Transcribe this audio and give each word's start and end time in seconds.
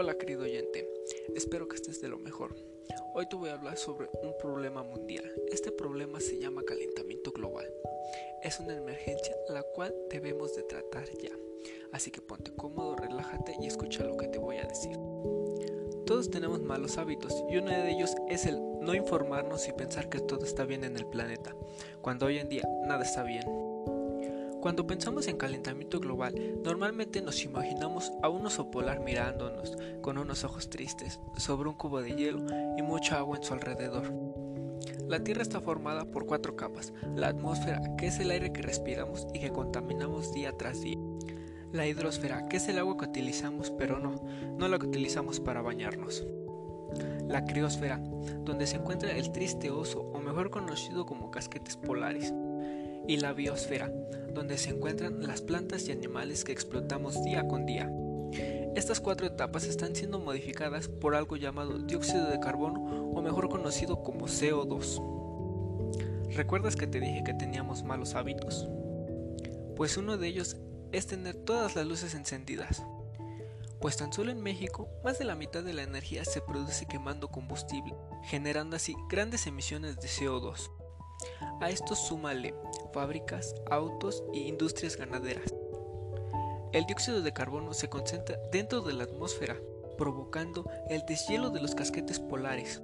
Hola 0.00 0.16
querido 0.16 0.44
oyente, 0.44 0.88
espero 1.34 1.66
que 1.66 1.74
estés 1.74 2.00
de 2.00 2.06
lo 2.06 2.20
mejor. 2.20 2.54
Hoy 3.14 3.28
te 3.28 3.34
voy 3.34 3.48
a 3.48 3.54
hablar 3.54 3.76
sobre 3.76 4.08
un 4.22 4.32
problema 4.38 4.84
mundial. 4.84 5.28
Este 5.50 5.72
problema 5.72 6.20
se 6.20 6.38
llama 6.38 6.62
calentamiento 6.62 7.32
global. 7.32 7.66
Es 8.44 8.60
una 8.60 8.76
emergencia 8.76 9.34
la 9.48 9.64
cual 9.64 9.92
debemos 10.08 10.54
de 10.54 10.62
tratar 10.62 11.08
ya. 11.20 11.32
Así 11.90 12.12
que 12.12 12.22
ponte 12.22 12.52
cómodo, 12.54 12.94
relájate 12.94 13.56
y 13.60 13.66
escucha 13.66 14.04
lo 14.04 14.16
que 14.16 14.28
te 14.28 14.38
voy 14.38 14.58
a 14.58 14.68
decir. 14.68 14.96
Todos 16.06 16.30
tenemos 16.30 16.62
malos 16.62 16.96
hábitos 16.96 17.34
y 17.50 17.56
uno 17.56 17.72
de 17.72 17.90
ellos 17.90 18.14
es 18.28 18.46
el 18.46 18.60
no 18.80 18.94
informarnos 18.94 19.66
y 19.66 19.72
pensar 19.72 20.08
que 20.08 20.20
todo 20.20 20.44
está 20.44 20.64
bien 20.64 20.84
en 20.84 20.96
el 20.96 21.06
planeta, 21.06 21.56
cuando 22.02 22.26
hoy 22.26 22.38
en 22.38 22.48
día 22.48 22.62
nada 22.86 23.02
está 23.02 23.24
bien. 23.24 23.67
Cuando 24.60 24.88
pensamos 24.88 25.28
en 25.28 25.36
calentamiento 25.36 26.00
global, 26.00 26.34
normalmente 26.64 27.22
nos 27.22 27.44
imaginamos 27.44 28.10
a 28.22 28.28
un 28.28 28.44
oso 28.44 28.72
polar 28.72 28.98
mirándonos 29.00 29.76
con 30.00 30.18
unos 30.18 30.42
ojos 30.42 30.68
tristes 30.68 31.20
sobre 31.36 31.68
un 31.68 31.76
cubo 31.76 32.02
de 32.02 32.16
hielo 32.16 32.44
y 32.76 32.82
mucha 32.82 33.18
agua 33.18 33.36
en 33.36 33.44
su 33.44 33.54
alrededor. 33.54 34.12
La 35.06 35.22
Tierra 35.22 35.42
está 35.42 35.60
formada 35.60 36.06
por 36.06 36.26
cuatro 36.26 36.56
capas, 36.56 36.92
la 37.14 37.28
atmósfera, 37.28 37.80
que 37.96 38.08
es 38.08 38.18
el 38.18 38.32
aire 38.32 38.52
que 38.52 38.62
respiramos 38.62 39.28
y 39.32 39.38
que 39.38 39.52
contaminamos 39.52 40.32
día 40.32 40.52
tras 40.56 40.80
día. 40.80 40.98
La 41.72 41.86
hidrosfera, 41.86 42.48
que 42.48 42.56
es 42.56 42.68
el 42.68 42.78
agua 42.78 42.96
que 42.96 43.04
utilizamos, 43.04 43.70
pero 43.70 44.00
no, 44.00 44.16
no 44.58 44.66
la 44.66 44.78
que 44.78 44.86
utilizamos 44.86 45.38
para 45.38 45.62
bañarnos. 45.62 46.26
La 47.28 47.44
criosfera, 47.44 47.98
donde 48.40 48.66
se 48.66 48.76
encuentra 48.76 49.12
el 49.12 49.30
triste 49.30 49.70
oso, 49.70 50.00
o 50.00 50.18
mejor 50.18 50.50
conocido 50.50 51.06
como 51.06 51.30
casquetes 51.30 51.76
polares 51.76 52.34
y 53.06 53.18
la 53.18 53.32
biosfera, 53.32 53.92
donde 54.32 54.58
se 54.58 54.70
encuentran 54.70 55.26
las 55.26 55.42
plantas 55.42 55.88
y 55.88 55.92
animales 55.92 56.44
que 56.44 56.52
explotamos 56.52 57.22
día 57.24 57.46
con 57.46 57.66
día. 57.66 57.90
Estas 58.76 59.00
cuatro 59.00 59.26
etapas 59.26 59.64
están 59.64 59.96
siendo 59.96 60.18
modificadas 60.18 60.88
por 60.88 61.14
algo 61.14 61.36
llamado 61.36 61.78
dióxido 61.78 62.28
de 62.28 62.38
carbono 62.38 63.10
o 63.12 63.22
mejor 63.22 63.48
conocido 63.48 64.02
como 64.02 64.26
CO2. 64.26 66.34
¿Recuerdas 66.34 66.76
que 66.76 66.86
te 66.86 67.00
dije 67.00 67.24
que 67.24 67.34
teníamos 67.34 67.82
malos 67.82 68.14
hábitos? 68.14 68.68
Pues 69.76 69.96
uno 69.96 70.16
de 70.16 70.28
ellos 70.28 70.56
es 70.92 71.06
tener 71.06 71.34
todas 71.34 71.74
las 71.74 71.86
luces 71.86 72.14
encendidas. 72.14 72.82
Pues 73.80 73.96
tan 73.96 74.12
solo 74.12 74.32
en 74.32 74.42
México, 74.42 74.88
más 75.04 75.18
de 75.18 75.24
la 75.24 75.36
mitad 75.36 75.62
de 75.62 75.72
la 75.72 75.82
energía 75.82 76.24
se 76.24 76.40
produce 76.40 76.86
quemando 76.86 77.28
combustible, 77.28 77.94
generando 78.24 78.76
así 78.76 78.94
grandes 79.08 79.46
emisiones 79.46 79.96
de 79.96 80.08
CO2. 80.08 80.70
A 81.60 81.70
esto 81.70 81.94
súmale 81.94 82.54
fábricas, 82.92 83.54
autos 83.70 84.22
e 84.34 84.38
industrias 84.38 84.96
ganaderas. 84.96 85.54
El 86.72 86.84
dióxido 86.86 87.22
de 87.22 87.32
carbono 87.32 87.72
se 87.72 87.88
concentra 87.88 88.38
dentro 88.52 88.82
de 88.82 88.92
la 88.92 89.04
atmósfera, 89.04 89.56
provocando 89.96 90.70
el 90.90 91.04
deshielo 91.06 91.50
de 91.50 91.60
los 91.60 91.74
casquetes 91.74 92.20
polares 92.20 92.82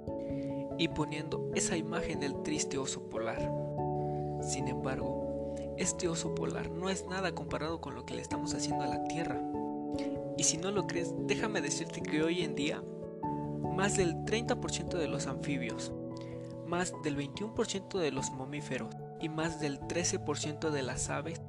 y 0.77 0.87
poniendo 0.89 1.51
esa 1.55 1.77
imagen 1.77 2.19
del 2.19 2.41
triste 2.43 2.77
oso 2.77 3.09
polar. 3.09 3.51
Sin 4.41 4.67
embargo, 4.67 5.53
este 5.77 6.07
oso 6.07 6.33
polar 6.35 6.69
no 6.69 6.89
es 6.89 7.05
nada 7.05 7.33
comparado 7.33 7.79
con 7.81 7.95
lo 7.95 8.05
que 8.05 8.15
le 8.15 8.21
estamos 8.21 8.53
haciendo 8.53 8.83
a 8.83 8.87
la 8.87 9.03
Tierra. 9.05 9.41
Y 10.37 10.43
si 10.43 10.57
no 10.57 10.71
lo 10.71 10.87
crees, 10.87 11.13
déjame 11.27 11.61
decirte 11.61 12.01
que 12.01 12.23
hoy 12.23 12.43
en 12.43 12.55
día, 12.55 12.83
más 13.75 13.97
del 13.97 14.15
30% 14.25 14.97
de 14.97 15.07
los 15.07 15.27
anfibios, 15.27 15.91
más 16.65 16.93
del 17.03 17.17
21% 17.17 17.99
de 17.99 18.11
los 18.11 18.31
mamíferos 18.31 18.93
y 19.21 19.29
más 19.29 19.59
del 19.59 19.79
13% 19.79 20.69
de 20.69 20.83
las 20.83 21.09
aves 21.09 21.41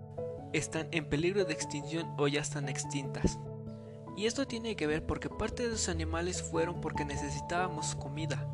están 0.52 0.88
en 0.92 1.08
peligro 1.08 1.44
de 1.44 1.52
extinción 1.52 2.14
o 2.18 2.28
ya 2.28 2.40
están 2.40 2.68
extintas. 2.68 3.38
Y 4.16 4.26
esto 4.26 4.46
tiene 4.46 4.76
que 4.76 4.86
ver 4.86 5.04
porque 5.04 5.28
parte 5.28 5.62
de 5.66 5.74
esos 5.74 5.88
animales 5.88 6.42
fueron 6.42 6.80
porque 6.80 7.04
necesitábamos 7.04 7.94
comida. 7.94 8.48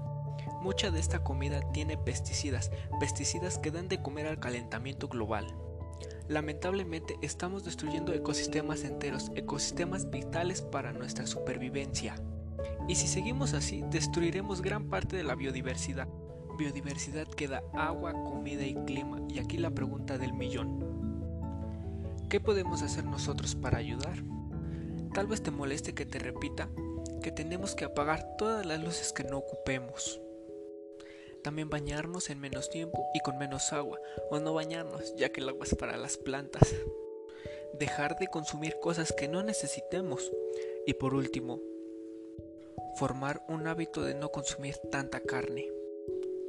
Mucha 0.61 0.91
de 0.91 1.00
esta 1.00 1.23
comida 1.23 1.61
tiene 1.73 1.97
pesticidas, 1.97 2.71
pesticidas 2.99 3.59
que 3.59 3.71
dan 3.71 3.89
de 3.89 4.00
comer 4.00 4.27
al 4.27 4.41
calentamiento 4.41 5.09
global. 5.09 5.47
Lamentablemente 6.29 7.17
estamos 7.21 7.65
destruyendo 7.65 8.12
ecosistemas 8.12 8.84
enteros, 8.84 9.31
ecosistemas 9.34 10.11
vitales 10.11 10.62
para 10.62 10.93
nuestra 10.93 11.27
supervivencia. 11.27 12.17
Y 12.89 12.97
si 12.97 13.06
seguimos 13.06 13.55
así, 13.55 13.84
destruiremos 13.91 14.62
gran 14.62 14.89
parte 14.89 15.17
de 15.17 15.25
la 15.25 15.34
biodiversidad 15.34 16.09
biodiversidad 16.57 17.27
queda 17.29 17.63
agua, 17.73 18.13
comida 18.13 18.65
y 18.65 18.75
clima. 18.85 19.21
Y 19.29 19.39
aquí 19.39 19.59
la 19.59 19.71
pregunta 19.71 20.19
del 20.19 20.33
millón. 20.33 20.93
¿Qué 22.29 22.41
podemos 22.41 22.83
hacer 22.83 23.05
nosotros 23.05 23.55
para 23.55 23.79
ayudar? 23.79 24.17
Tal 25.12 25.27
vez 25.27 25.43
te 25.43 25.51
moleste 25.51 25.95
que 25.95 26.07
te 26.07 26.19
repita 26.19 26.69
que 27.23 27.31
tenemos 27.31 27.75
que 27.75 27.85
apagar 27.85 28.37
todas 28.37 28.67
las 28.67 28.83
luces 28.83 29.12
que 29.12 29.25
no 29.25 29.39
ocupemos. 29.39 30.21
También 31.43 31.71
bañarnos 31.71 32.31
en 32.31 32.41
menos 32.41 32.71
tiempo 32.71 33.07
y 33.15 33.21
con 33.21 33.39
menos 33.39 33.73
agua, 33.73 33.99
o 34.31 34.39
no 34.39 34.55
bañarnos, 34.55 35.15
ya 35.17 35.31
que 35.31 35.41
el 35.41 35.49
agua 35.49 35.65
es 35.65 35.75
para 35.75 35.97
las 35.97 36.17
plantas. 36.17 36.75
Dejar 37.79 38.19
de 38.19 38.29
consumir 38.29 38.77
cosas 38.81 39.12
que 39.12 39.29
no 39.29 39.43
necesitemos. 39.43 40.31
Y 40.87 40.95
por 40.95 41.15
último, 41.15 41.61
formar 42.97 43.45
un 43.49 43.67
hábito 43.67 44.03
de 44.03 44.15
no 44.15 44.31
consumir 44.31 44.77
tanta 44.91 45.21
carne. 45.21 45.69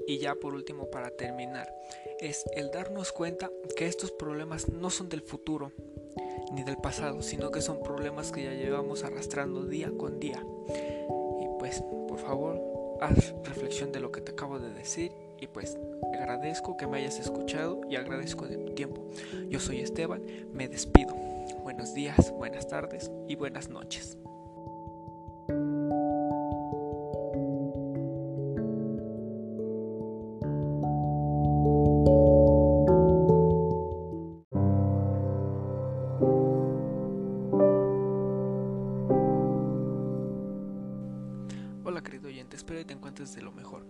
Y 0.07 0.17
ya 0.17 0.35
por 0.35 0.53
último 0.53 0.89
para 0.89 1.09
terminar, 1.11 1.73
es 2.19 2.45
el 2.55 2.71
darnos 2.71 3.11
cuenta 3.11 3.49
que 3.75 3.87
estos 3.87 4.11
problemas 4.11 4.69
no 4.69 4.89
son 4.89 5.09
del 5.09 5.21
futuro 5.21 5.71
ni 6.51 6.63
del 6.63 6.77
pasado, 6.77 7.21
sino 7.21 7.51
que 7.51 7.61
son 7.61 7.81
problemas 7.81 8.31
que 8.31 8.43
ya 8.43 8.53
llevamos 8.53 9.03
arrastrando 9.03 9.65
día 9.65 9.91
con 9.97 10.19
día. 10.19 10.45
Y 11.41 11.47
pues, 11.59 11.81
por 12.07 12.19
favor, 12.19 12.61
haz 13.01 13.33
reflexión 13.43 13.91
de 13.91 13.99
lo 13.99 14.11
que 14.11 14.21
te 14.21 14.31
acabo 14.31 14.59
de 14.59 14.71
decir 14.71 15.11
y 15.39 15.47
pues 15.47 15.77
agradezco 16.13 16.77
que 16.77 16.87
me 16.87 16.99
hayas 16.99 17.19
escuchado 17.19 17.81
y 17.89 17.97
agradezco 17.97 18.47
de 18.47 18.57
tu 18.57 18.73
tiempo. 18.73 19.05
Yo 19.49 19.59
soy 19.59 19.81
Esteban, 19.81 20.23
me 20.53 20.69
despido. 20.69 21.13
Buenos 21.63 21.93
días, 21.93 22.31
buenas 22.31 22.67
tardes 22.67 23.11
y 23.27 23.35
buenas 23.35 23.67
noches. 23.67 24.17
Hola 41.85 42.01
querido 42.01 42.29
oyente, 42.29 42.55
espero 42.55 42.79
que 42.79 42.85
te 42.85 42.93
encuentres 42.93 43.35
de 43.35 43.41
lo 43.41 43.51
mejor. 43.51 43.85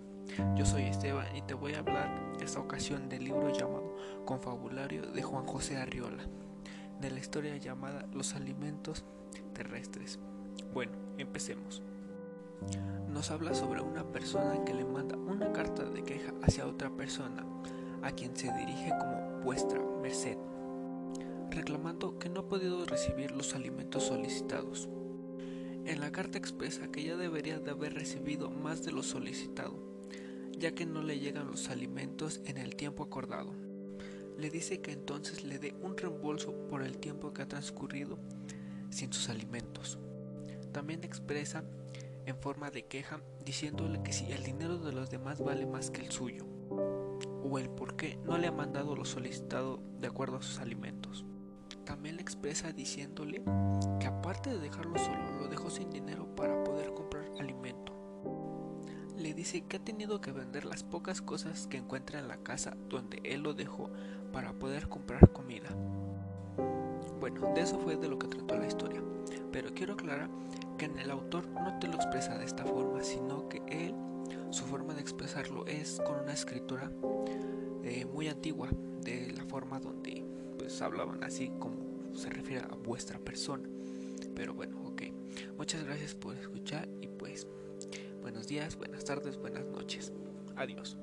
Yo 0.55 0.65
soy 0.65 0.81
Esteban 0.81 1.35
y 1.35 1.43
te 1.43 1.53
voy 1.53 1.75
a 1.75 1.79
hablar 1.79 2.33
esta 2.41 2.59
ocasión 2.59 3.07
del 3.07 3.23
libro 3.23 3.51
llamado 3.51 3.95
Confabulario 4.25 5.03
de 5.11 5.21
Juan 5.21 5.45
José 5.45 5.77
Arriola, 5.77 6.23
de 6.99 7.11
la 7.11 7.19
historia 7.19 7.55
llamada 7.57 8.07
Los 8.11 8.33
alimentos 8.33 9.05
terrestres. 9.53 10.17
Bueno, 10.73 10.93
empecemos. 11.19 11.83
Nos 13.09 13.29
habla 13.29 13.53
sobre 13.53 13.81
una 13.81 14.11
persona 14.11 14.65
que 14.65 14.73
le 14.73 14.85
manda 14.85 15.15
una 15.15 15.53
carta 15.53 15.83
de 15.83 16.01
queja 16.01 16.33
hacia 16.41 16.65
otra 16.65 16.89
persona, 16.89 17.45
a 18.01 18.11
quien 18.11 18.35
se 18.35 18.51
dirige 18.53 18.89
como 18.99 19.43
vuestra 19.43 19.79
merced, 20.01 20.39
reclamando 21.51 22.17
que 22.17 22.29
no 22.29 22.39
ha 22.39 22.47
podido 22.47 22.85
recibir 22.85 23.29
los 23.33 23.53
alimentos 23.53 24.01
solicitados. 24.01 24.89
En 25.85 25.99
la 25.99 26.13
carta 26.13 26.37
expresa 26.37 26.91
que 26.91 27.03
ya 27.03 27.17
debería 27.17 27.59
de 27.59 27.71
haber 27.71 27.93
recibido 27.93 28.49
más 28.49 28.85
de 28.85 28.93
lo 28.93 29.03
solicitado, 29.03 29.75
ya 30.57 30.73
que 30.73 30.85
no 30.85 31.03
le 31.03 31.19
llegan 31.19 31.47
los 31.47 31.69
alimentos 31.69 32.39
en 32.45 32.57
el 32.57 32.77
tiempo 32.77 33.03
acordado. 33.03 33.53
Le 34.37 34.49
dice 34.49 34.79
que 34.79 34.93
entonces 34.93 35.43
le 35.43 35.59
dé 35.59 35.75
un 35.81 35.97
reembolso 35.97 36.53
por 36.69 36.83
el 36.83 36.97
tiempo 36.99 37.33
que 37.33 37.41
ha 37.41 37.47
transcurrido 37.49 38.17
sin 38.89 39.11
sus 39.11 39.27
alimentos. 39.27 39.99
También 40.71 41.03
expresa 41.03 41.65
en 42.25 42.37
forma 42.37 42.71
de 42.71 42.85
queja 42.85 43.21
diciéndole 43.43 44.01
que 44.03 44.13
si 44.13 44.31
el 44.31 44.43
dinero 44.43 44.77
de 44.77 44.93
los 44.93 45.09
demás 45.09 45.41
vale 45.41 45.65
más 45.65 45.91
que 45.91 45.99
el 45.99 46.11
suyo, 46.11 46.45
o 47.43 47.59
el 47.59 47.69
por 47.69 47.97
qué 47.97 48.17
no 48.23 48.37
le 48.37 48.47
ha 48.47 48.53
mandado 48.53 48.95
lo 48.95 49.03
solicitado 49.03 49.81
de 49.99 50.07
acuerdo 50.07 50.37
a 50.37 50.41
sus 50.41 50.59
alimentos. 50.59 51.25
También 51.85 52.15
le 52.15 52.21
expresa 52.21 52.71
diciéndole 52.71 53.41
que 53.99 54.07
aparte 54.07 54.49
de 54.51 54.59
dejarlo 54.59 54.97
solo, 54.97 55.39
lo 55.39 55.47
dejó 55.47 55.69
sin 55.69 55.89
dinero 55.89 56.33
para 56.35 56.63
poder 56.63 56.93
comprar 56.93 57.25
alimento. 57.39 57.93
Le 59.17 59.33
dice 59.33 59.61
que 59.61 59.77
ha 59.77 59.83
tenido 59.83 60.21
que 60.21 60.31
vender 60.31 60.65
las 60.65 60.83
pocas 60.83 61.21
cosas 61.21 61.67
que 61.67 61.77
encuentra 61.77 62.19
en 62.19 62.27
la 62.27 62.37
casa 62.37 62.75
donde 62.89 63.19
él 63.23 63.41
lo 63.41 63.53
dejó 63.53 63.89
para 64.31 64.53
poder 64.53 64.87
comprar 64.87 65.31
comida. 65.31 65.69
Bueno, 67.19 67.53
de 67.53 67.61
eso 67.61 67.79
fue 67.79 67.95
de 67.95 68.07
lo 68.07 68.17
que 68.17 68.27
trató 68.27 68.57
la 68.57 68.67
historia, 68.67 69.01
pero 69.51 69.73
quiero 69.73 69.93
aclarar 69.93 70.29
que 70.77 70.85
en 70.85 70.97
el 70.97 71.11
autor 71.11 71.47
no 71.47 71.79
te 71.79 71.87
lo 71.87 71.95
expresa 71.95 72.37
de 72.37 72.45
esta 72.45 72.65
forma, 72.65 73.03
sino 73.03 73.47
que 73.47 73.61
él, 73.67 73.95
su 74.49 74.65
forma 74.65 74.93
de 74.93 75.01
expresarlo 75.01 75.65
es 75.67 76.01
con 76.05 76.19
una 76.19 76.33
escritura 76.33 76.91
eh, 77.83 78.05
muy 78.05 78.27
antigua, 78.27 78.69
de 79.01 79.31
la 79.33 79.43
forma 79.45 79.79
donde 79.79 80.25
pues 80.63 80.81
hablaban 80.81 81.21
así 81.25 81.51
como 81.59 82.15
se 82.15 82.29
refiere 82.29 82.63
a 82.63 82.75
vuestra 82.75 83.19
persona. 83.19 83.67
Pero 84.33 84.53
bueno, 84.53 84.81
ok. 84.85 85.01
Muchas 85.57 85.83
gracias 85.83 86.15
por 86.15 86.37
escuchar 86.37 86.87
y 87.01 87.07
pues 87.07 87.47
buenos 88.21 88.47
días, 88.47 88.77
buenas 88.77 89.03
tardes, 89.03 89.37
buenas 89.37 89.65
noches. 89.65 90.13
Adiós. 90.55 90.97